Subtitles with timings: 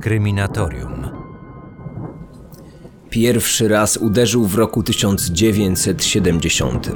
[0.00, 1.08] Kryminatorium.
[3.10, 6.90] Pierwszy raz uderzył w roku 1970.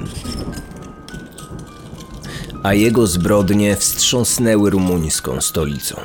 [2.63, 5.97] A jego zbrodnie wstrząsnęły rumuńską stolicą.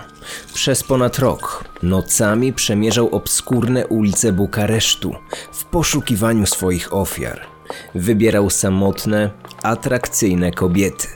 [0.53, 5.15] Przez ponad rok nocami przemierzał obskurne ulice Bukaresztu
[5.51, 7.41] w poszukiwaniu swoich ofiar.
[7.95, 9.29] Wybierał samotne,
[9.63, 11.07] atrakcyjne kobiety.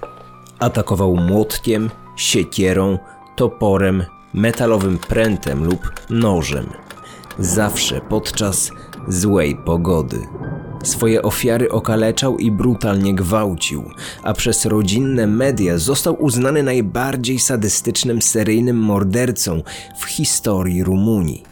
[0.60, 2.98] Atakował młotkiem, siekierą,
[3.36, 6.66] toporem, metalowym prętem lub nożem.
[7.40, 8.72] Zawsze podczas
[9.08, 10.20] złej pogody.
[10.84, 13.84] Swoje ofiary okaleczał i brutalnie gwałcił,
[14.24, 19.62] a przez rodzinne media został uznany najbardziej sadystycznym seryjnym mordercą
[20.00, 21.44] w historii Rumunii.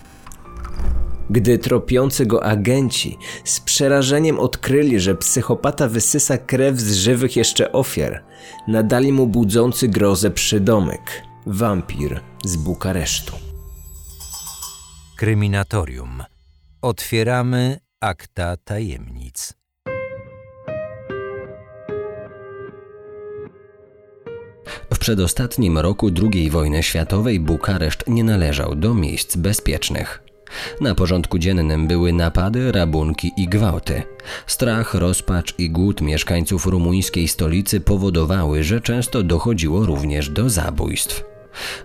[1.29, 8.23] Gdy tropiący go agenci z przerażeniem odkryli, że psychopata wysysa krew z żywych jeszcze ofiar,
[8.67, 11.01] nadali mu budzący grozę przydomek
[11.45, 13.33] wampir z Bukaresztu.
[15.17, 16.23] Kryminatorium.
[16.81, 19.53] Otwieramy akta tajemnic.
[24.93, 30.23] W przedostatnim roku II wojny światowej Bukareszt nie należał do miejsc bezpiecznych.
[30.81, 34.03] Na porządku dziennym były napady, rabunki i gwałty.
[34.47, 41.30] Strach, rozpacz i głód mieszkańców rumuńskiej stolicy powodowały, że często dochodziło również do zabójstw.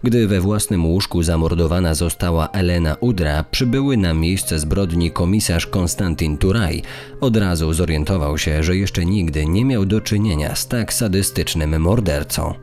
[0.03, 6.83] Gdy we własnym łóżku zamordowana została Elena Udra, przybyły na miejsce zbrodni komisarz Konstantin Turaj.
[7.20, 12.55] Od razu zorientował się, że jeszcze nigdy nie miał do czynienia z tak sadystycznym mordercą.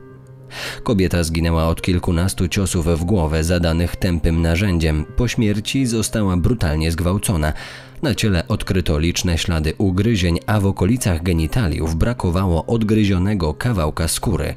[0.83, 5.05] Kobieta zginęła od kilkunastu ciosów w głowę zadanych tępym narzędziem.
[5.15, 7.53] Po śmierci została brutalnie zgwałcona.
[8.01, 14.55] Na ciele odkryto liczne ślady ugryzień, a w okolicach genitaliów brakowało odgryzionego kawałka skóry.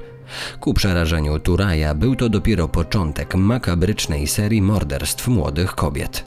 [0.60, 6.24] Ku przerażeniu Turaja był to dopiero początek makabrycznej serii morderstw młodych kobiet.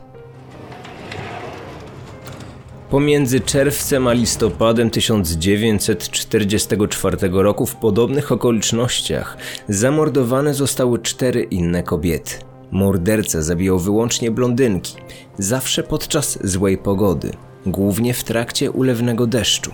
[2.90, 9.38] Pomiędzy czerwcem a listopadem 1944 roku w podobnych okolicznościach
[9.70, 12.32] zamordowane zostały cztery inne kobiety.
[12.72, 14.96] Morderca zabijał wyłącznie blondynki,
[15.38, 17.32] zawsze podczas złej pogody,
[17.66, 19.72] głównie w trakcie ulewnego deszczu.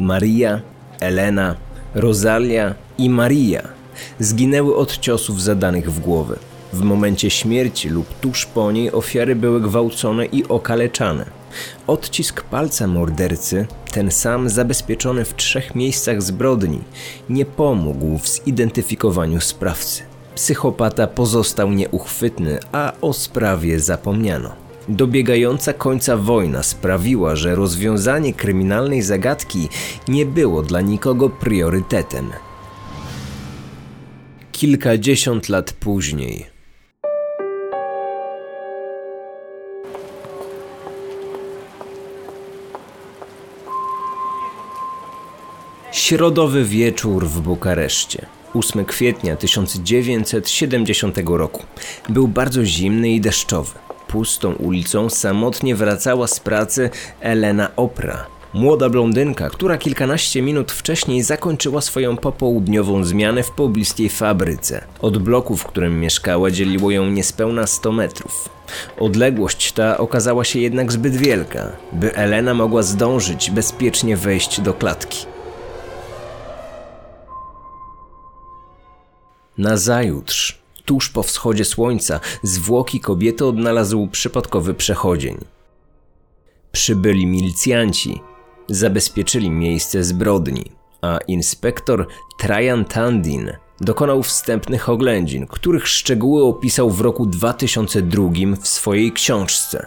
[0.00, 0.60] Maria,
[1.00, 1.56] Elena,
[1.96, 3.62] Rosalia i Maria
[4.18, 6.36] zginęły od ciosów zadanych w głowę.
[6.72, 11.26] W momencie śmierci lub tuż po niej ofiary były gwałcone i okaleczane.
[11.86, 16.80] Odcisk palca mordercy, ten sam zabezpieczony w trzech miejscach zbrodni,
[17.30, 20.02] nie pomógł w zidentyfikowaniu sprawcy.
[20.34, 24.65] Psychopata pozostał nieuchwytny, a o sprawie zapomniano.
[24.88, 29.68] Dobiegająca końca wojna sprawiła, że rozwiązanie kryminalnej zagadki
[30.08, 32.30] nie było dla nikogo priorytetem.
[34.52, 36.46] Kilkadziesiąt lat później.
[45.92, 48.26] Środowy wieczór w Bukareszcie.
[48.54, 51.62] 8 kwietnia 1970 roku.
[52.08, 53.85] Był bardzo zimny i deszczowy.
[54.16, 56.90] Pustą ulicą samotnie wracała z pracy
[57.20, 64.84] Elena Opra, młoda blondynka, która kilkanaście minut wcześniej zakończyła swoją popołudniową zmianę w pobliskiej fabryce.
[65.00, 68.48] Od bloku, w którym mieszkała, dzieliło ją niespełna 100 metrów.
[68.98, 75.26] Odległość ta okazała się jednak zbyt wielka, by Elena mogła zdążyć bezpiecznie wejść do klatki.
[79.58, 85.38] Nazajutrz, tuż po wschodzie słońca, zwłoki kobiety odnalazł przypadkowy przechodzień.
[86.72, 88.20] Przybyli milicjanci,
[88.68, 90.64] zabezpieczyli miejsce zbrodni,
[91.02, 92.06] a inspektor
[92.38, 98.22] Trajan Tandin dokonał wstępnych oględzin, których szczegóły opisał w roku 2002
[98.60, 99.86] w swojej książce.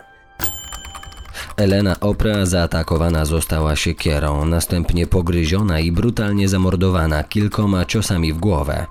[1.57, 8.85] Elena Opra zaatakowana została siekierą, następnie pogryziona i brutalnie zamordowana kilkoma ciosami w głowę.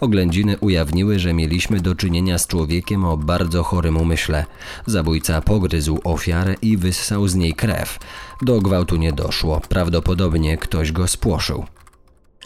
[0.00, 4.44] Oględziny ujawniły, że mieliśmy do czynienia z człowiekiem o bardzo chorym umyśle.
[4.86, 7.98] Zabójca pogryzł ofiarę i wyssał z niej krew.
[8.42, 11.64] Do gwałtu nie doszło, prawdopodobnie ktoś go spłoszył.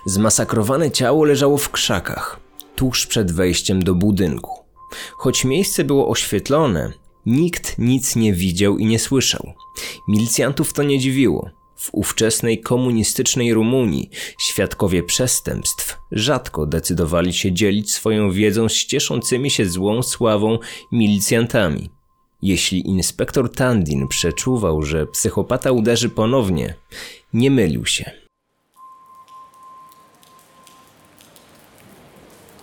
[0.06, 2.40] Zmasakrowane ciało leżało w krzakach,
[2.76, 4.64] tuż przed wejściem do budynku.
[5.16, 6.92] Choć miejsce było oświetlone,
[7.26, 9.54] nikt nic nie widział i nie słyszał.
[10.08, 11.50] Milicjantów to nie dziwiło.
[11.76, 14.10] W ówczesnej komunistycznej Rumunii
[14.40, 20.58] świadkowie przestępstw rzadko decydowali się dzielić swoją wiedzą z cieszącymi się złą sławą
[20.92, 21.90] milicjantami.
[22.42, 26.74] Jeśli inspektor Tandin przeczuwał, że psychopata uderzy ponownie,
[27.32, 28.10] nie mylił się.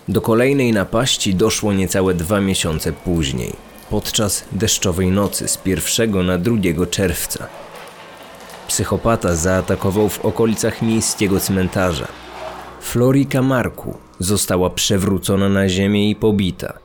[0.07, 3.53] Do kolejnej napaści doszło niecałe dwa miesiące później.
[3.91, 7.47] podczas deszczowej nocy z 1 na 2 czerwca.
[8.71, 12.07] Psychopata zaatakował w okolicach miejskiego cmentarza.
[12.81, 16.79] Florika Marku została przewrócona na ziemię i pobita.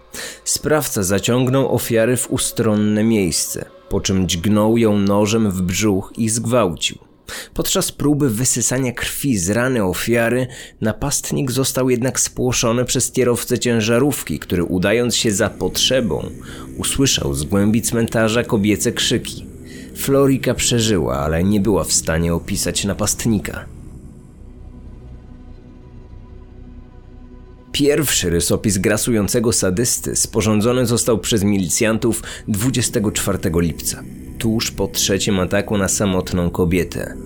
[0.45, 6.99] Sprawca zaciągnął ofiary w ustronne miejsce, po czym dźgnął ją nożem w brzuch i zgwałcił.
[7.55, 10.47] Podczas próby wysysania krwi z rany ofiary,
[10.81, 16.31] napastnik został jednak spłoszony przez kierowcę ciężarówki, który udając się za potrzebą,
[16.77, 19.56] usłyszał z głębi cmentarza kobiece krzyki.
[19.97, 23.65] Florika przeżyła, ale nie była w stanie opisać napastnika.
[27.73, 34.03] Pierwszy rysopis grasującego sadysty sporządzony został przez milicjantów 24 lipca,
[34.39, 37.17] tuż po trzecim ataku na samotną kobietę.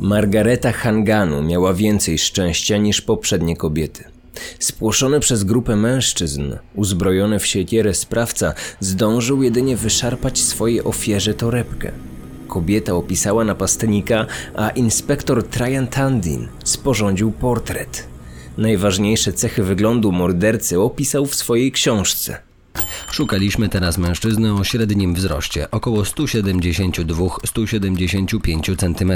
[0.00, 4.17] Margareta Hanganu miała więcej szczęścia niż poprzednie kobiety.
[4.58, 6.42] Spłoszony przez grupę mężczyzn,
[6.74, 11.92] uzbrojony w siekierę sprawca zdążył jedynie wyszarpać swojej ofierze torebkę.
[12.48, 18.06] Kobieta opisała napastnika, a inspektor Trajan Tandin sporządził portret.
[18.58, 22.47] Najważniejsze cechy wyglądu mordercy opisał w swojej książce.
[23.10, 29.12] Szukaliśmy teraz mężczyzny o średnim wzroście, około 172-175 cm.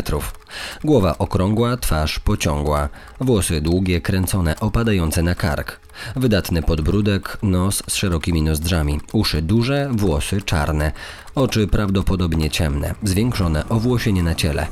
[0.85, 2.89] Głowa okrągła, twarz pociągła,
[3.21, 5.81] włosy długie, kręcone, opadające na kark.
[6.17, 10.93] Wydatny podbródek, nos z szerokimi nozdrzami, uszy duże, włosy czarne,
[11.35, 14.67] oczy prawdopodobnie ciemne, zwiększone owłosienie na ciele.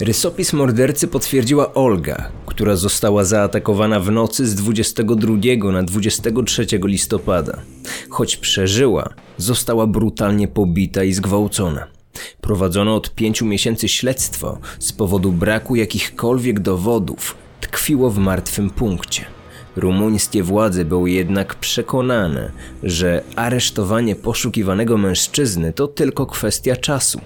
[0.00, 7.62] Rysopis mordercy potwierdziła Olga, która została zaatakowana w nocy z 22 na 23 listopada.
[8.08, 11.86] Choć przeżyła, została brutalnie pobita i zgwałcona.
[12.40, 19.24] Prowadzono od pięciu miesięcy śledztwo z powodu braku jakichkolwiek dowodów tkwiło w martwym punkcie.
[19.76, 22.52] Rumuńskie władze były jednak przekonane,
[22.82, 27.20] że aresztowanie poszukiwanego mężczyzny to tylko kwestia czasu.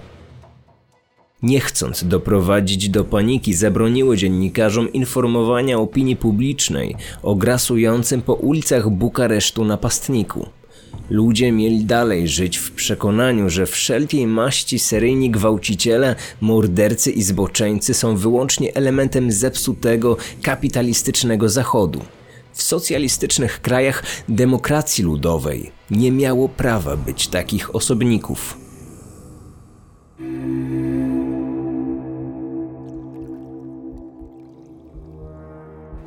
[1.43, 9.65] Nie chcąc doprowadzić do paniki, zabroniły dziennikarzom informowania opinii publicznej o grasującym po ulicach Bukaresztu
[9.65, 10.45] napastniku.
[11.09, 18.15] Ludzie mieli dalej żyć w przekonaniu, że wszelkiej maści seryjni gwałciciele, mordercy i zboczeńcy są
[18.15, 22.01] wyłącznie elementem zepsutego, kapitalistycznego Zachodu.
[22.53, 28.57] W socjalistycznych krajach demokracji ludowej nie miało prawa być takich osobników.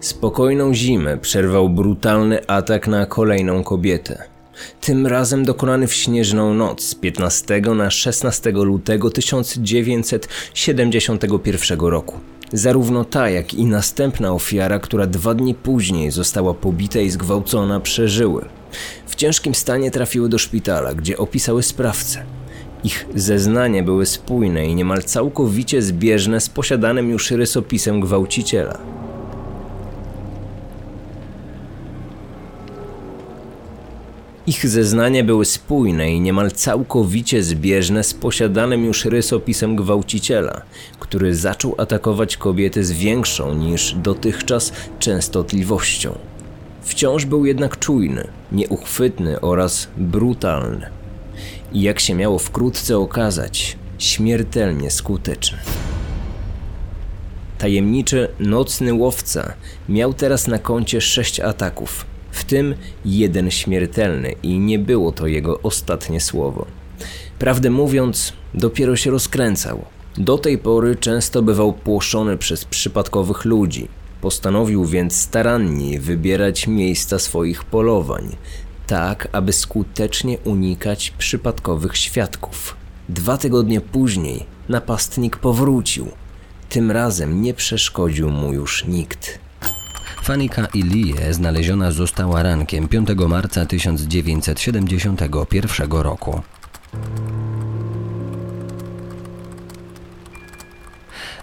[0.04, 4.22] Spokojną zimę przerwał brutalny atak na kolejną kobietę.
[4.80, 12.20] Tym razem dokonany w śnieżną noc z 15 na 16 lutego 1971 roku.
[12.52, 18.44] Zarówno ta, jak i następna ofiara, która dwa dni później została pobita i zgwałcona, przeżyły.
[19.06, 22.24] W ciężkim stanie trafiły do szpitala, gdzie opisały sprawcę.
[22.84, 28.78] Ich zeznania były spójne i niemal całkowicie zbieżne z posiadanym już rysopisem gwałciciela.
[34.46, 40.62] Ich zeznania były spójne i niemal całkowicie zbieżne z posiadanym już rysopisem gwałciciela,
[40.98, 46.18] który zaczął atakować kobiety z większą niż dotychczas częstotliwością.
[46.82, 50.86] Wciąż był jednak czujny, nieuchwytny oraz brutalny.
[51.72, 55.58] I jak się miało wkrótce okazać, śmiertelnie skuteczny.
[57.58, 59.52] Tajemniczy nocny łowca
[59.88, 62.74] miał teraz na koncie sześć ataków– w tym
[63.04, 66.66] jeden śmiertelny i nie było to jego ostatnie słowo.
[67.38, 69.84] Prawdę mówiąc, dopiero się rozkręcał.
[70.18, 73.88] Do tej pory często bywał płoszony przez przypadkowych ludzi.
[74.20, 78.36] Postanowił więc starannie wybierać miejsca swoich polowań,
[78.86, 82.76] tak aby skutecznie unikać przypadkowych świadków.
[83.08, 86.08] Dwa tygodnie później napastnik powrócił.
[86.68, 89.43] Tym razem nie przeszkodził mu już nikt.
[90.24, 96.42] Fanika Ilie znaleziona została rankiem 5 marca 1971 roku.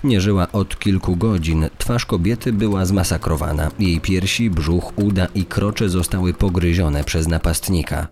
[0.03, 1.69] Nie żyła od kilku godzin.
[1.77, 3.71] Twarz kobiety była zmasakrowana.
[3.79, 8.07] Jej piersi, brzuch, uda i krocze zostały pogryzione przez napastnika.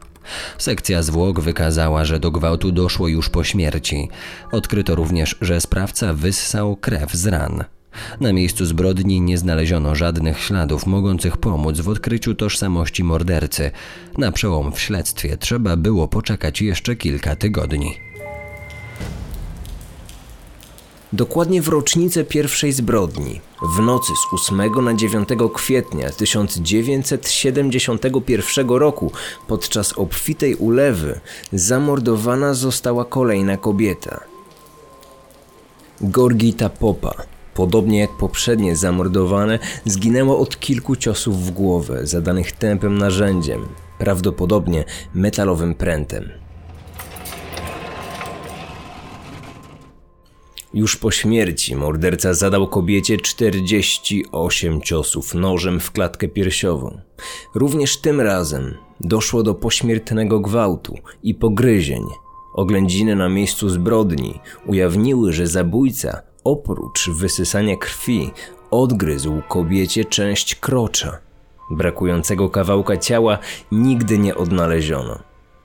[0.57, 4.09] Sekcja zwłok wykazała, że do gwałtu doszło już po śmierci.
[4.51, 7.63] Odkryto również, że sprawca wyssał krew z ran.
[8.19, 13.71] Na miejscu zbrodni nie znaleziono żadnych śladów mogących pomóc w odkryciu tożsamości mordercy.
[14.17, 18.09] Na przełom w śledztwie trzeba było poczekać jeszcze kilka tygodni.
[21.13, 23.41] Dokładnie w rocznicę pierwszej zbrodni,
[23.75, 29.11] w nocy z 8 na 9 kwietnia 1971 roku,
[29.47, 31.19] podczas obfitej ulewy,
[31.53, 34.19] zamordowana została kolejna kobieta.
[36.01, 37.13] Gorgita Popa,
[37.59, 43.65] podobnie jak poprzednie zamordowane, zginęła od kilku ciosów w głowę, zadanych tępym narzędziem,
[43.97, 46.29] prawdopodobnie metalowym prętem.
[50.73, 57.01] Już po śmierci morderca zadał kobiecie 48 ciosów nożem w klatkę piersiową.
[57.55, 62.03] Również tym razem doszło do pośmiertnego gwałtu i pogryzień.
[62.53, 68.31] Oględziny na miejscu zbrodni ujawniły, że zabójca oprócz wysysania krwi
[68.71, 71.17] odgryzł kobiecie część krocza.
[71.71, 73.37] Brakującego kawałka ciała
[73.71, 75.19] nigdy nie odnaleziono.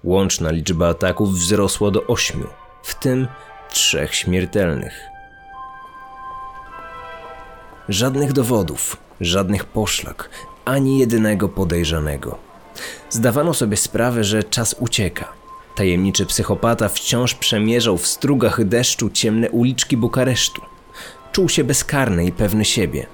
[0.04, 2.46] Łączna liczba ataków wzrosła do ośmiu,
[2.82, 3.28] w tym
[3.70, 5.00] trzech śmiertelnych.
[7.88, 10.30] Żadnych dowodów, żadnych poszlak,
[10.64, 12.38] ani jedynego podejrzanego.
[13.10, 15.32] Zdawano sobie sprawę, że czas ucieka.
[15.74, 20.73] Tajemniczy psychopata wciąż przemierzał w strugach deszczu ciemne uliczki Bukaresztu.
[21.34, 23.06] Czuł się bezkarny i pewny siebie.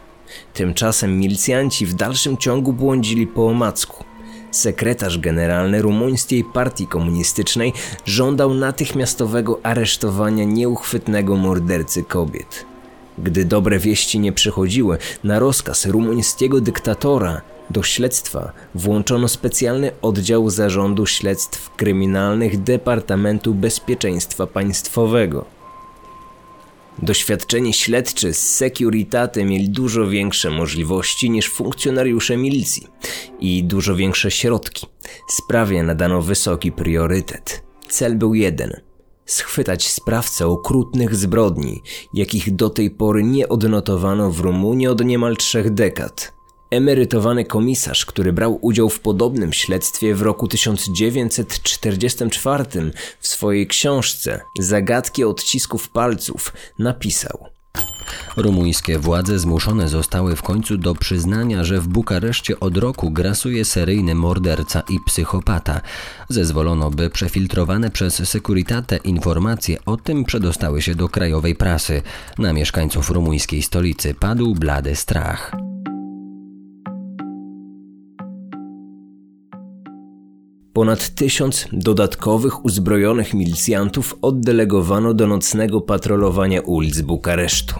[0.54, 4.04] Tymczasem milicjanci w dalszym ciągu błądzili po omacku.
[4.50, 7.72] Sekretarz generalny rumuńskiej partii komunistycznej
[8.04, 12.64] żądał natychmiastowego aresztowania nieuchwytnego mordercy kobiet.
[13.18, 21.06] Gdy dobre wieści nie przychodziły, na rozkaz rumuńskiego dyktatora do śledztwa włączono specjalny oddział Zarządu
[21.06, 25.59] Śledztw Kryminalnych Departamentu Bezpieczeństwa Państwowego.
[27.02, 32.86] Doświadczeni śledczy z Securitate mieli dużo większe możliwości niż funkcjonariusze milicji
[33.40, 34.86] i dużo większe środki.
[35.28, 37.62] Sprawie nadano wysoki priorytet.
[37.88, 38.80] Cel był jeden
[39.30, 41.82] schwytać sprawcę okrutnych zbrodni,
[42.14, 46.32] jakich do tej pory nie odnotowano w Rumunii od niemal trzech dekad.
[46.70, 52.64] Emerytowany komisarz, który brał udział w podobnym śledztwie w roku 1944
[53.20, 57.46] w swojej książce Zagadki odcisków palców napisał
[58.36, 64.14] Rumuńskie władze zmuszone zostały w końcu do przyznania, że w Bukareszcie od roku grasuje seryjny
[64.14, 65.80] morderca i psychopata.
[66.28, 72.02] Zezwolono, by przefiltrowane przez Securitate informacje o tym przedostały się do krajowej prasy.
[72.38, 75.52] Na mieszkańców rumuńskiej stolicy padł blady strach.
[80.72, 87.74] Ponad tysiąc dodatkowych uzbrojonych milicjantów oddelegowano do nocnego patrolowania ulic Bukaresztu.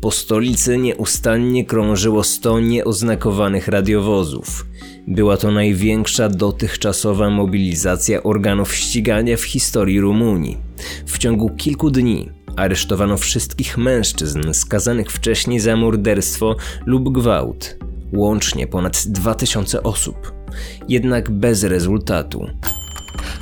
[0.00, 4.66] Po stolicy nieustannie krążyło sto nieoznakowanych radiowozów.
[5.08, 10.58] Była to największa dotychczasowa mobilizacja organów ścigania w historii Rumunii.
[11.06, 17.76] W ciągu kilku dni aresztowano wszystkich mężczyzn skazanych wcześniej za morderstwo lub gwałt,
[18.12, 20.41] łącznie ponad 2000 osób
[20.88, 22.46] jednak bez rezultatu.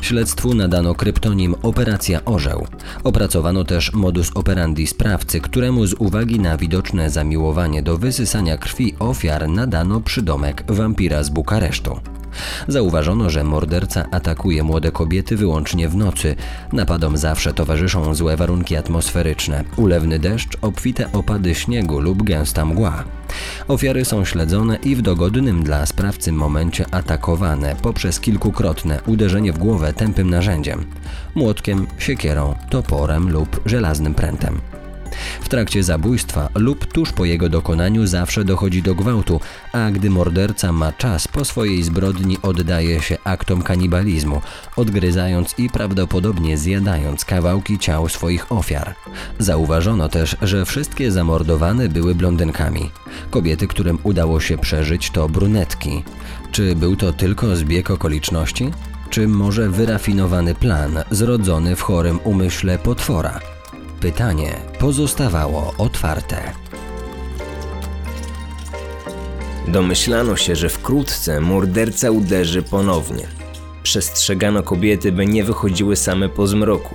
[0.01, 2.67] Śledztwu nadano kryptonim Operacja Orzeł.
[3.05, 9.49] Opracowano też modus operandi sprawcy, któremu z uwagi na widoczne zamiłowanie do wysysania krwi ofiar
[9.49, 12.01] nadano przydomek wampira z Bukaresztu.
[12.69, 16.37] Zauważono, że morderca atakuje młode kobiety wyłącznie w nocy.
[16.73, 23.05] Napadom zawsze towarzyszą złe warunki atmosferyczne, ulewny deszcz, obfite opady śniegu lub gęsta mgła.
[23.71, 29.93] Ofiary są śledzone i w dogodnym dla sprawcy momencie atakowane poprzez kilkukrotne uderzenie w głowę
[29.93, 30.85] tępym narzędziem
[31.35, 34.61] młotkiem, siekierą, toporem lub żelaznym prętem.
[35.41, 39.41] W trakcie zabójstwa lub tuż po jego dokonaniu zawsze dochodzi do gwałtu,
[39.73, 44.41] a gdy morderca ma czas po swojej zbrodni oddaje się aktom kanibalizmu,
[44.77, 48.95] odgryzając i prawdopodobnie zjadając kawałki ciał swoich ofiar.
[49.39, 52.91] Zauważono też, że wszystkie zamordowane były blondynkami.
[53.31, 56.05] Kobiety, którym udało się przeżyć to brunetki.
[56.53, 58.71] Czy był to tylko zbieg okoliczności?
[59.11, 63.41] Czy może wyrafinowany plan zrodzony w chorym umyśle potwora?
[64.01, 66.37] Pytanie pozostawało otwarte.
[69.69, 73.27] Domyślano się, że wkrótce morderca uderzy ponownie.
[73.83, 76.95] Przestrzegano kobiety, by nie wychodziły same po zmroku.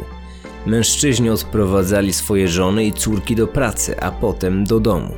[0.66, 5.14] Mężczyźni odprowadzali swoje żony i córki do pracy, a potem do domu.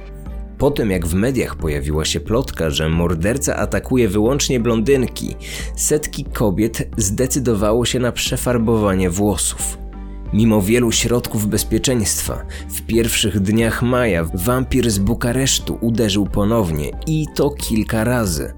[0.58, 5.36] Po tym jak w mediach pojawiła się plotka, że morderca atakuje wyłącznie blondynki,
[5.76, 9.87] setki kobiet zdecydowało się na przefarbowanie włosów.
[10.34, 17.50] Mimo wielu środków bezpieczeństwa, w pierwszych dniach maja wampir z Bukaresztu uderzył ponownie i to
[17.50, 18.54] kilka razy.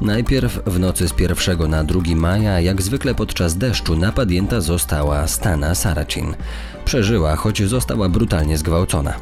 [0.00, 5.74] Najpierw w nocy z 1 na 2 maja, jak zwykle podczas deszczu, napadnięta została Stana
[5.74, 6.34] Saracin.
[6.84, 9.14] Przeżyła, choć została brutalnie zgwałcona.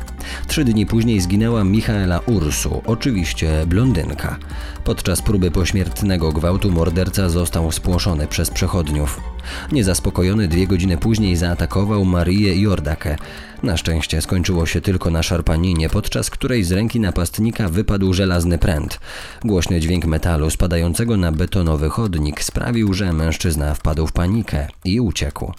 [0.46, 4.36] Trzy dni później zginęła Michaela Ursu, oczywiście blondynka.
[4.84, 9.31] Podczas próby pośmiertnego gwałtu morderca został spłoszony przez przechodniów.
[9.72, 13.16] Niezaspokojony dwie godziny później zaatakował Marię Jordakę.
[13.62, 19.00] Na szczęście skończyło się tylko na szarpaninie, podczas której z ręki napastnika wypadł żelazny pręt.
[19.44, 25.52] Głośny dźwięk metalu spadającego na betonowy chodnik sprawił, że mężczyzna wpadł w panikę i uciekł.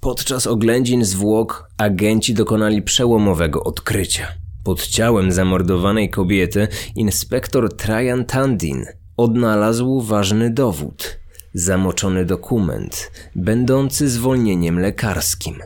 [0.00, 4.28] Podczas oględzin zwłok agenci dokonali przełomowego odkrycia.
[4.64, 8.84] Pod ciałem zamordowanej kobiety inspektor Trajan Tandin
[9.16, 11.18] odnalazł ważny dowód.
[11.58, 15.58] Zamoczony dokument, będący zwolnieniem lekarskim.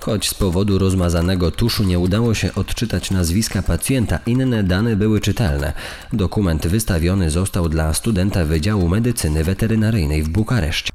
[0.00, 5.72] Choć z powodu rozmazanego tuszu nie udało się odczytać nazwiska pacjenta, inne dane były czytelne.
[6.12, 10.92] Dokument wystawiony został dla studenta Wydziału Medycyny Weterynaryjnej w Bukareszcie.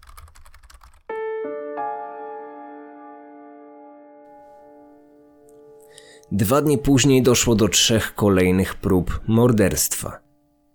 [6.32, 10.20] Dwa dni później doszło do trzech kolejnych prób morderstwa.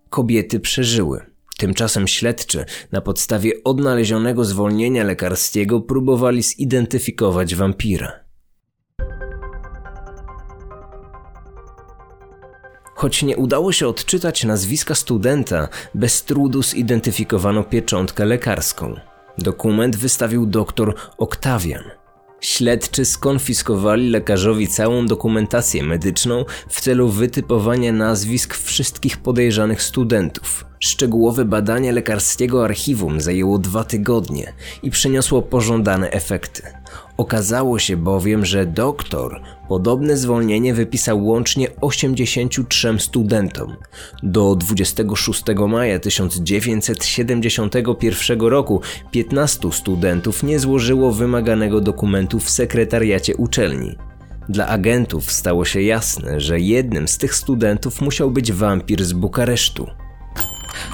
[0.09, 1.36] Kobiety przeżyły.
[1.57, 8.27] Tymczasem śledczy na podstawie odnalezionego zwolnienia lekarskiego próbowali zidentyfikować wampira.
[12.95, 18.95] Choć nie udało się odczytać nazwiska studenta, bez trudu zidentyfikowano pieczątkę lekarską.
[19.37, 21.83] Dokument wystawił dr Oktawian.
[22.47, 30.65] Śledczy skonfiskowali lekarzowi całą dokumentację medyczną w celu wytypowania nazwisk wszystkich podejrzanych studentów.
[30.79, 36.61] Szczegółowe badanie lekarskiego archiwum zajęło dwa tygodnie i przyniosło pożądane efekty.
[37.17, 43.75] Okazało się bowiem, że doktor podobne zwolnienie wypisał łącznie 83 studentom.
[44.23, 48.81] Do 26 maja 1971 roku
[49.11, 53.95] 15 studentów nie złożyło wymaganego dokumentu w sekretariacie uczelni.
[54.49, 59.87] Dla agentów stało się jasne, że jednym z tych studentów musiał być wampir z Bukaresztu.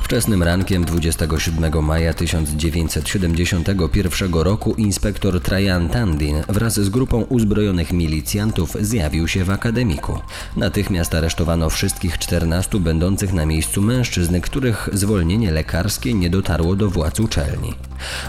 [0.03, 9.27] Wczesnym rankiem 27 maja 1971 roku inspektor Trajan Tandin wraz z grupą uzbrojonych milicjantów zjawił
[9.27, 10.19] się w akademiku.
[10.57, 17.19] Natychmiast aresztowano wszystkich 14 będących na miejscu mężczyzn, których zwolnienie lekarskie nie dotarło do władz
[17.19, 17.73] uczelni.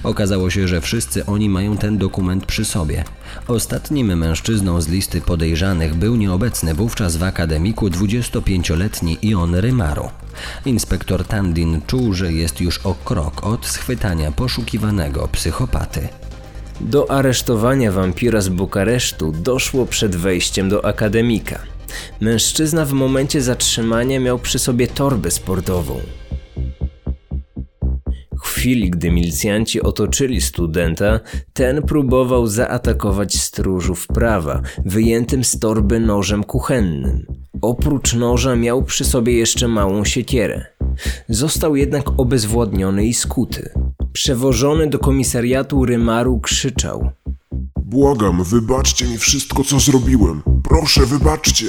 [0.02, 3.04] Okazało się, że wszyscy oni mają ten dokument przy sobie.
[3.48, 10.10] Ostatnim mężczyzną z listy podejrzanych był nieobecny wówczas w akademiku 25-letni Ion Rymaru.
[10.64, 16.08] Inspektor Tandin czuł, że jest już o krok od schwytania poszukiwanego psychopaty.
[16.80, 21.58] Do aresztowania wampira z Bukaresztu doszło przed wejściem do akademika.
[22.20, 26.00] Mężczyzna w momencie zatrzymania miał przy sobie torbę sportową.
[28.44, 31.20] W chwili, gdy milicjanci otoczyli studenta,
[31.52, 37.26] ten próbował zaatakować stróżów prawa, wyjętym z torby nożem kuchennym.
[37.62, 40.73] Oprócz noża miał przy sobie jeszcze małą siekierę.
[41.28, 43.70] Został jednak obezwładniony i skuty.
[44.12, 47.10] Przewożony do komisariatu Rymaru krzyczał:
[47.76, 50.42] Błagam, wybaczcie mi wszystko, co zrobiłem.
[50.68, 51.66] Proszę, wybaczcie.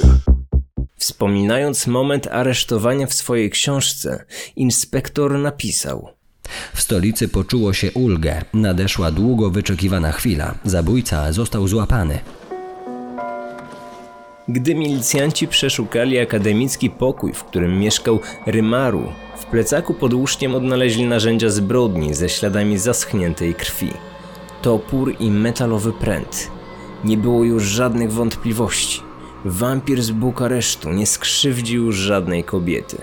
[0.97, 6.09] Wspominając moment aresztowania w swojej książce, inspektor napisał:
[6.73, 8.41] W stolicy poczuło się ulgę.
[8.53, 10.55] Nadeszła długo wyczekiwana chwila.
[10.65, 12.19] Zabójca został złapany.
[14.47, 19.03] Gdy milicjanci przeszukali akademicki pokój, w którym mieszkał Rymaru,
[19.37, 23.91] w plecaku pod łóżkiem odnaleźli narzędzia zbrodni ze śladami zaschniętej krwi.
[24.61, 26.51] Topór i metalowy pręt.
[27.03, 29.01] Nie było już żadnych wątpliwości.
[29.45, 32.97] Wampir z Bukaresztu nie skrzywdził żadnej kobiety.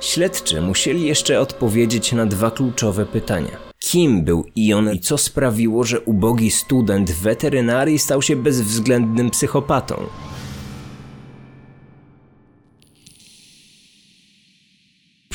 [0.00, 3.56] Śledczy musieli jeszcze odpowiedzieć na dwa kluczowe pytania.
[3.78, 9.96] Kim był Ion i co sprawiło, że ubogi student weterynarii stał się bezwzględnym psychopatą?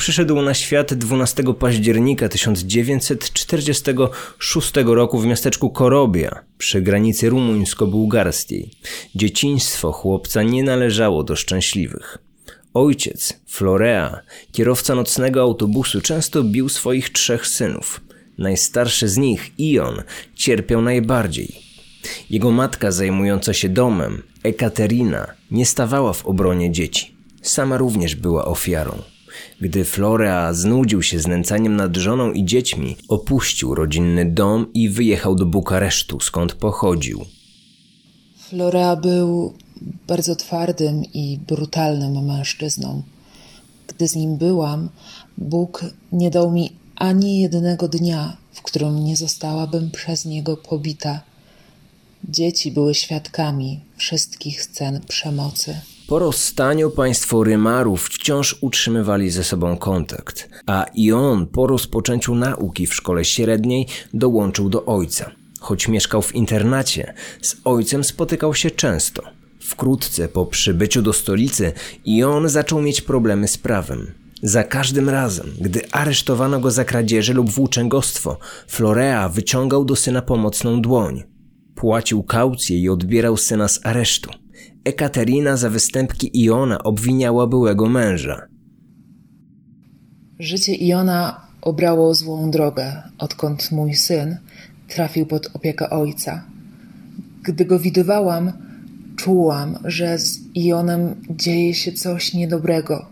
[0.04, 8.70] Przyszedł na świat 12 października 1946 roku w miasteczku Korobia przy granicy rumuńsko-bułgarskiej.
[9.14, 12.18] Dzieciństwo chłopca nie należało do szczęśliwych.
[12.74, 14.20] Ojciec, Florea,
[14.52, 18.00] kierowca nocnego autobusu, często bił swoich trzech synów.
[18.38, 20.02] Najstarszy z nich, Ion,
[20.34, 21.62] cierpiał najbardziej.
[22.30, 27.14] Jego matka zajmująca się domem, Ekaterina, nie stawała w obronie dzieci.
[27.42, 29.13] Sama również była ofiarą.
[29.60, 35.46] Gdy Florea znudził się znęcaniem nad żoną i dziećmi, opuścił rodzinny dom i wyjechał do
[35.46, 37.24] Bukaresztu, skąd pochodził.
[38.38, 39.54] Florea był
[40.06, 43.02] bardzo twardym i brutalnym mężczyzną.
[43.86, 44.88] Gdy z nim byłam,
[45.38, 51.20] Bóg nie dał mi ani jednego dnia, w którym nie zostałabym przez niego pobita.
[52.28, 55.80] Dzieci były świadkami wszystkich scen przemocy.
[56.06, 62.94] Po rozstaniu państwo Rymarów wciąż utrzymywali ze sobą kontakt, a Ion po rozpoczęciu nauki w
[62.94, 65.30] szkole średniej dołączył do ojca.
[65.60, 69.22] Choć mieszkał w internacie, z ojcem spotykał się często.
[69.60, 71.72] Wkrótce po przybyciu do stolicy
[72.06, 74.12] Ion zaczął mieć problemy z prawem.
[74.42, 78.38] Za każdym razem, gdy aresztowano go za kradzieże lub włóczęgostwo,
[78.68, 81.22] Florea wyciągał do syna pomocną dłoń.
[81.74, 84.43] Płacił kaucję i odbierał syna z aresztu.
[84.84, 88.46] Ekaterina za występki Iona obwiniała byłego męża.
[90.38, 94.36] Życie Iona obrało złą drogę, odkąd mój syn
[94.88, 96.44] trafił pod opiekę ojca.
[97.42, 98.52] Gdy go widywałam,
[99.16, 103.06] czułam, że z Ionem dzieje się coś niedobrego.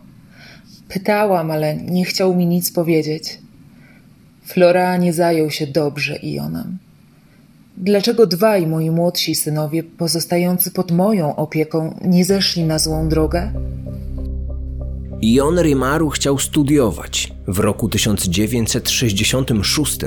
[0.88, 3.38] Pytałam, ale nie chciał mi nic powiedzieć.
[4.44, 6.78] Flora nie zajął się dobrze Ionem.
[7.76, 13.52] Dlaczego dwaj moi młodsi synowie, pozostający pod moją opieką, nie zeszli na złą drogę?
[15.22, 17.32] Ion Rimaru chciał studiować.
[17.48, 19.98] W roku 1966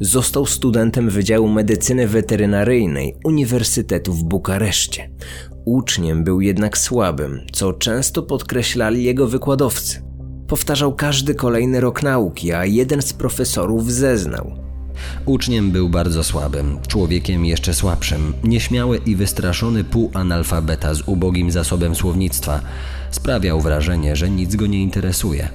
[0.00, 5.10] został studentem Wydziału Medycyny Weterynaryjnej Uniwersytetu w Bukareszcie.
[5.64, 10.02] Uczniem był jednak słabym, co często podkreślali jego wykładowcy.
[10.48, 14.52] Powtarzał każdy kolejny rok nauki, a jeden z profesorów zeznał–
[15.26, 22.60] Uczniem był bardzo słabym, człowiekiem jeszcze słabszym, nieśmiały i wystraszony półanalfabeta z ubogim zasobem słownictwa.
[23.10, 25.48] Sprawiał wrażenie, że nic go nie interesuje.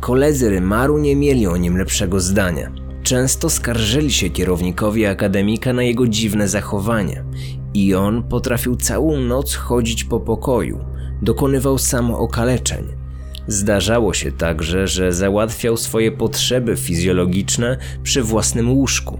[0.00, 2.72] Koledzy Rymaru nie mieli o nim lepszego zdania.
[3.02, 7.24] Często skarżyli się kierownikowi akademika na jego dziwne zachowanie.
[7.74, 10.84] I on potrafił całą noc chodzić po pokoju.
[11.22, 13.01] Dokonywał samookaleczeń
[13.46, 19.18] Zdarzało się także, że załatwiał swoje potrzeby fizjologiczne przy własnym łóżku.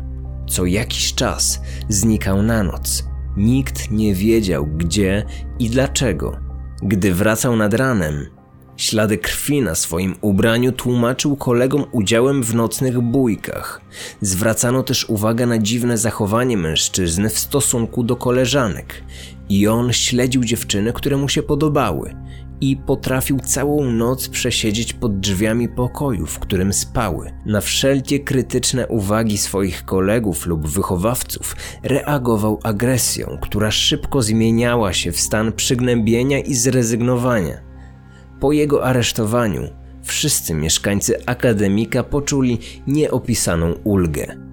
[0.48, 3.04] Co jakiś czas znikał na noc.
[3.36, 5.24] Nikt nie wiedział gdzie
[5.58, 6.36] i dlaczego.
[6.82, 8.26] Gdy wracał nad ranem,
[8.76, 13.80] ślady krwi na swoim ubraniu tłumaczył kolegom udziałem w nocnych bójkach.
[14.20, 19.04] Zwracano też uwagę na dziwne zachowanie mężczyzny w stosunku do koleżanek.
[19.48, 22.14] I on śledził dziewczyny, które mu się podobały
[22.62, 27.32] i potrafił całą noc przesiedzieć pod drzwiami pokoju, w którym spały.
[27.46, 35.20] Na wszelkie krytyczne uwagi swoich kolegów lub wychowawców reagował agresją, która szybko zmieniała się w
[35.20, 37.60] stan przygnębienia i zrezygnowania.
[38.40, 39.62] Po jego aresztowaniu
[40.02, 44.51] wszyscy mieszkańcy akademika poczuli nieopisaną ulgę.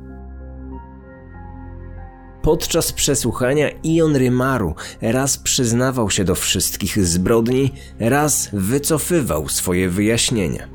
[2.50, 10.68] Podczas przesłuchania Ion Rymaru raz przyznawał się do wszystkich zbrodni, raz wycofywał swoje wyjaśnienia.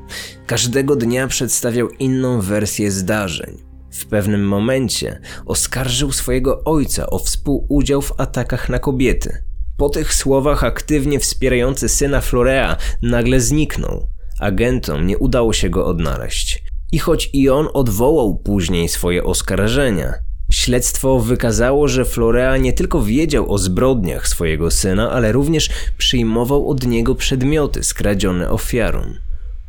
[0.47, 3.57] Każdego dnia przedstawiał inną wersję zdarzeń.
[3.91, 9.43] W pewnym momencie oskarżył swojego ojca o współudział w atakach na kobiety.
[9.77, 14.07] Po tych słowach aktywnie wspierający syna Florea nagle zniknął.
[14.39, 16.63] Agentom nie udało się go odnaleźć.
[16.91, 20.24] I choć Ion odwołał później swoje oskarżenia,
[20.65, 26.87] Śledztwo wykazało, że Florea nie tylko wiedział o zbrodniach swojego syna, ale również przyjmował od
[26.87, 29.13] niego przedmioty skradzione ofiarom.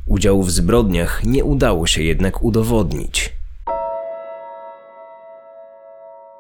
[0.06, 3.32] Udziału w zbrodniach nie udało się jednak udowodnić.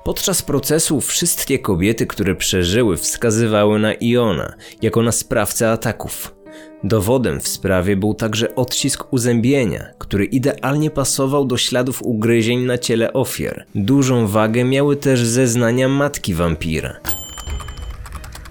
[0.04, 6.35] Podczas procesu wszystkie kobiety, które przeżyły, wskazywały na Iona jako na sprawcę ataków.
[6.84, 13.12] Dowodem w sprawie był także odcisk uzębienia, który idealnie pasował do śladów ugryzień na ciele
[13.12, 13.66] ofiar.
[13.74, 17.00] Dużą wagę miały też zeznania matki wampira.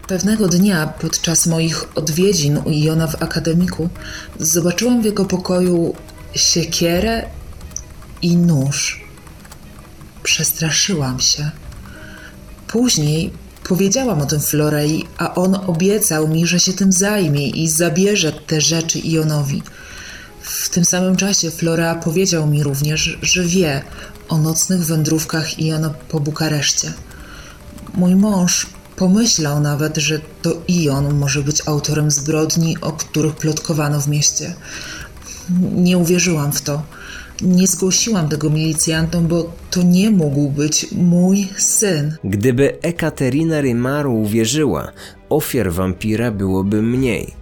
[0.07, 3.89] Pewnego dnia podczas moich odwiedzin u Iona w akademiku
[4.39, 5.95] zobaczyłam w jego pokoju
[6.35, 7.25] siekierę
[8.21, 9.05] i nóż.
[10.23, 11.51] Przestraszyłam się.
[12.67, 13.31] Później
[13.67, 18.61] Powiedziałam o tym Florei, a on obiecał mi, że się tym zajmie i zabierze te
[18.61, 19.63] rzeczy Ionowi.
[20.41, 23.81] W tym samym czasie Flora powiedział mi również, że wie
[24.29, 26.93] o nocnych wędrówkach Iona po Bukareszcie.
[27.93, 34.07] Mój mąż pomyślał nawet, że to Ion może być autorem zbrodni, o których plotkowano w
[34.07, 34.53] mieście.
[35.75, 36.81] Nie uwierzyłam w to.
[37.41, 42.17] Nie zgłosiłam tego milicjantom, bo to nie mógł być mój syn.
[42.23, 44.91] Gdyby Ekaterina Rymaru uwierzyła,
[45.29, 47.33] ofiar wampira byłoby mniej.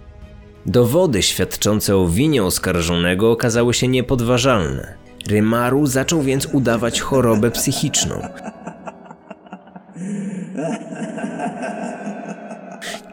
[0.66, 4.94] Dowody świadczące o winie oskarżonego okazały się niepodważalne.
[5.28, 8.22] Rymaru zaczął więc udawać chorobę psychiczną.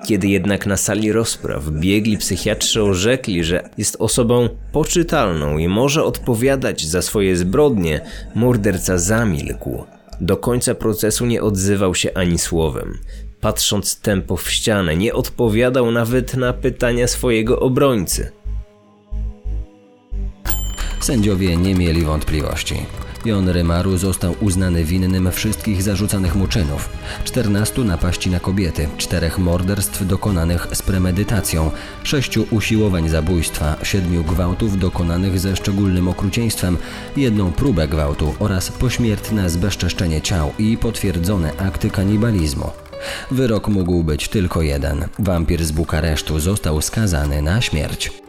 [0.07, 6.85] Kiedy jednak na sali rozpraw biegli psychiatrzy orzekli, że jest osobą poczytalną i może odpowiadać
[6.85, 8.01] za swoje zbrodnie,
[8.35, 9.83] morderca zamilkł.
[10.21, 12.97] Do końca procesu nie odzywał się ani słowem.
[13.41, 18.31] Patrząc tempo w ścianę, nie odpowiadał nawet na pytania swojego obrońcy.
[20.99, 22.75] Sędziowie nie mieli wątpliwości.
[23.25, 26.89] Jon Rymaru został uznany winnym wszystkich zarzucanych mu czynów.
[27.23, 31.71] 14 napaści na kobiety, czterech morderstw dokonanych z premedytacją,
[32.03, 36.77] sześciu usiłowań zabójstwa, siedmiu gwałtów dokonanych ze szczególnym okrucieństwem,
[37.17, 42.69] jedną próbę gwałtu oraz pośmiertne zbezczeszczenie ciał i potwierdzone akty kanibalizmu.
[43.31, 45.05] Wyrok mógł być tylko jeden.
[45.19, 48.20] Wampir z Bukaresztu został skazany na śmierć.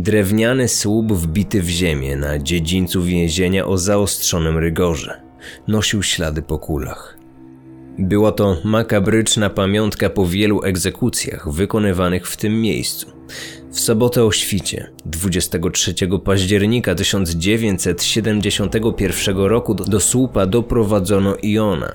[0.00, 5.20] Drewniany słup wbity w ziemię na dziedzińcu więzienia o zaostrzonym rygorze.
[5.68, 7.18] Nosił ślady po kulach.
[7.98, 13.06] Była to makabryczna pamiątka po wielu egzekucjach wykonywanych w tym miejscu.
[13.70, 21.94] W sobotę o świcie, 23 października 1971 roku do słupa doprowadzono Iona.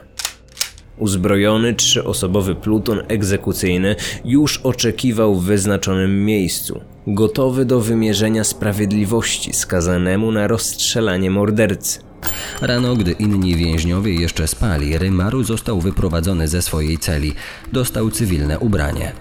[0.98, 10.48] Uzbrojony trzyosobowy pluton egzekucyjny już oczekiwał w wyznaczonym miejscu, gotowy do wymierzenia sprawiedliwości skazanemu na
[10.48, 12.13] rozstrzelanie mordercy.
[12.62, 17.34] Rano, gdy inni więźniowie jeszcze spali, Rymaru został wyprowadzony ze swojej celi.
[17.72, 19.12] Dostał cywilne ubranie.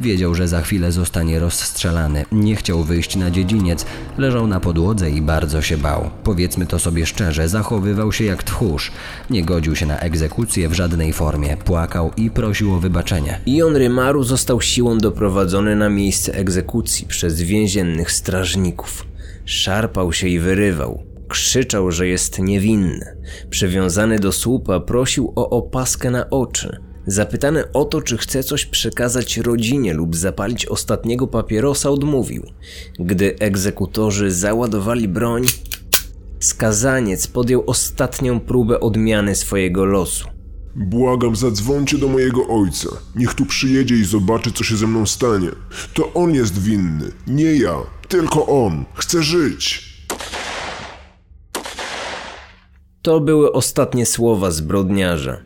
[0.00, 2.24] Wiedział, że za chwilę zostanie rozstrzelany.
[2.32, 3.86] Nie chciał wyjść na dziedziniec.
[4.18, 6.10] Leżał na podłodze i bardzo się bał.
[6.24, 8.92] Powiedzmy to sobie szczerze, zachowywał się jak tchórz.
[9.30, 11.56] Nie godził się na egzekucję w żadnej formie.
[11.56, 13.40] Płakał i prosił o wybaczenie.
[13.46, 19.06] Ion Rymaru został siłą doprowadzony na miejsce egzekucji przez więziennych strażników.
[19.44, 21.11] Szarpał się i wyrywał.
[21.32, 23.16] Krzyczał, że jest niewinny.
[23.50, 26.76] Przywiązany do słupa prosił o opaskę na oczy.
[27.06, 32.46] Zapytany o to, czy chce coś przekazać rodzinie lub zapalić ostatniego papierosa, odmówił.
[32.98, 35.46] Gdy egzekutorzy załadowali broń,
[36.40, 40.28] skazaniec podjął ostatnią próbę odmiany swojego losu.
[40.74, 42.88] Błagam, zadzwońcie do mojego ojca.
[43.16, 45.48] Niech tu przyjedzie i zobaczy, co się ze mną stanie.
[45.94, 47.76] To on jest winny, nie ja.
[48.08, 48.84] Tylko on.
[48.94, 49.91] Chcę żyć.
[53.02, 55.36] To były ostatnie słowa zbrodniarza.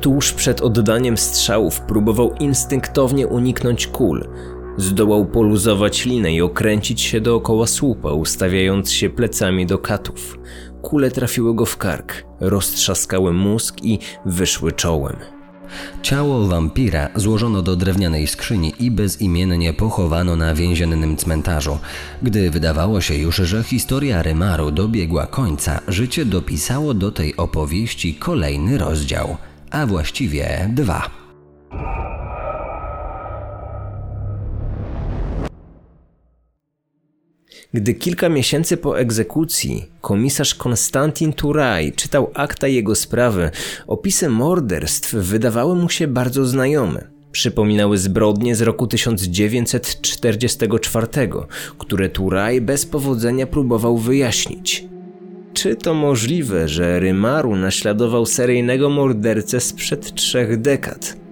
[0.00, 4.28] Tuż przed oddaniem strzałów próbował instynktownie uniknąć kul.
[4.76, 10.38] Zdołał poluzować linę i okręcić się dookoła słupa, ustawiając się plecami do katów.
[10.82, 15.35] Kule trafiły go w kark, roztrzaskały mózg i wyszły czołem.
[16.02, 21.78] Ciało wampira złożono do drewnianej skrzyni i bezimiennie pochowano na więziennym cmentarzu.
[22.22, 28.78] Gdy wydawało się już, że historia Rymaru dobiegła końca, życie dopisało do tej opowieści kolejny
[28.78, 29.36] rozdział,
[29.70, 31.10] a właściwie dwa.
[37.74, 43.50] Gdy kilka miesięcy po egzekucji komisarz Konstantin Turaj czytał akta jego sprawy,
[43.86, 47.04] opisy morderstw wydawały mu się bardzo znajome.
[47.32, 51.06] Przypominały zbrodnie z roku 1944,
[51.78, 54.84] które Turaj bez powodzenia próbował wyjaśnić.
[55.54, 61.25] Czy to możliwe, że Rymaru naśladował seryjnego mordercę sprzed trzech dekad?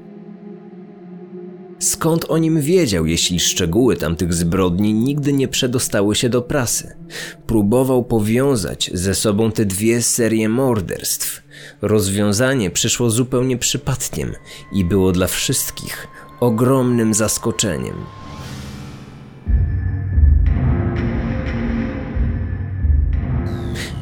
[1.78, 6.96] Skąd o nim wiedział, jeśli szczegóły tamtych zbrodni nigdy nie przedostały się do prasy?
[7.46, 11.42] Próbował powiązać ze sobą te dwie serie morderstw.
[11.82, 14.32] Rozwiązanie przyszło zupełnie przypadkiem
[14.72, 16.06] i było dla wszystkich
[16.40, 17.96] ogromnym zaskoczeniem.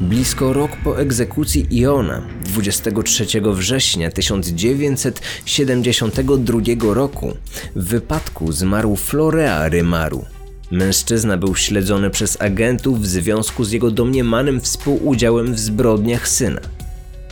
[0.01, 2.21] Blisko rok po egzekucji Iona,
[2.53, 7.33] 23 września 1972 roku,
[7.75, 10.25] w wypadku zmarł Florea Rymaru.
[10.71, 16.61] Mężczyzna był śledzony przez agentów w związku z jego domniemanym współudziałem w zbrodniach syna.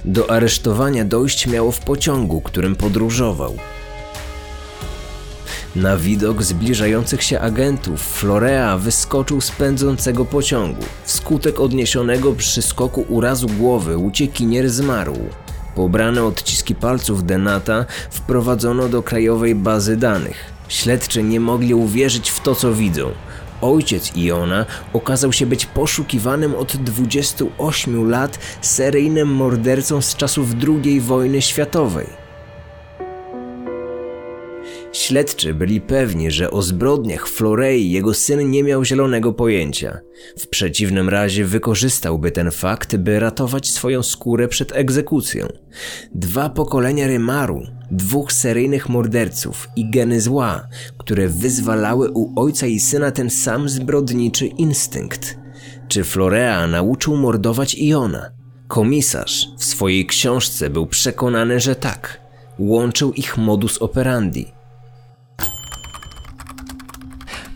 [0.05, 3.57] Do aresztowania dojść miało w pociągu, którym podróżował.
[5.75, 10.81] Na widok zbliżających się agentów Florea wyskoczył z pędzącego pociągu.
[11.03, 15.17] Wskutek odniesionego przy skoku urazu głowy uciekinier zmarł.
[15.75, 20.53] Pobrane odciski palców Denata wprowadzono do krajowej bazy danych.
[20.67, 23.11] Śledczy nie mogli uwierzyć w to, co widzą.
[23.61, 31.41] Ojciec Iona okazał się być poszukiwanym od 28 lat seryjnym mordercą z czasów II wojny
[31.41, 32.20] światowej.
[34.93, 39.99] Śledczy byli pewni, że o zbrodniach Florei jego syn nie miał zielonego pojęcia.
[40.37, 45.47] W przeciwnym razie wykorzystałby ten fakt, by ratować swoją skórę przed egzekucją.
[46.15, 53.11] Dwa pokolenia Rymaru, dwóch seryjnych morderców i geny zła, które wyzwalały u ojca i syna
[53.11, 55.37] ten sam zbrodniczy instynkt.
[55.87, 58.31] Czy Florea nauczył mordować Iona?
[58.67, 62.21] Komisarz w swojej książce był przekonany, że tak.
[62.59, 64.60] Łączył ich modus operandi.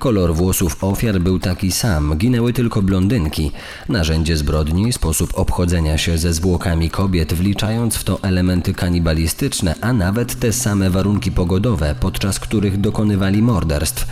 [0.05, 3.51] Kolor włosów ofiar był taki sam, ginęły tylko blondynki.
[3.89, 10.39] Narzędzie zbrodni, sposób obchodzenia się ze zwłokami kobiet, wliczając w to elementy kanibalistyczne, a nawet
[10.39, 14.07] te same warunki pogodowe, podczas których dokonywali morderstw.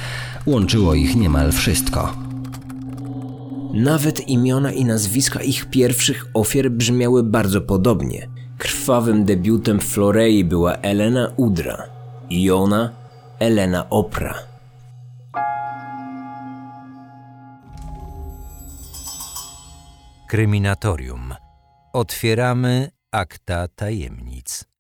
[0.46, 2.14] Łączyło ich niemal wszystko.
[3.74, 8.30] Nawet imiona i nazwiska ich pierwszych ofiar brzmiały bardzo podobnie.
[8.58, 11.84] Krwawym debiutem Florei była Elena Udra,
[12.30, 12.90] Iona
[13.40, 14.53] Elena Opra.
[20.28, 21.34] Kryminatorium.
[21.94, 24.73] Otwieramy akta tajemnic.